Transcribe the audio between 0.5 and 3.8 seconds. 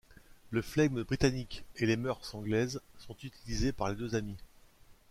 flegme britannique et les mœurs anglaises sont utilisés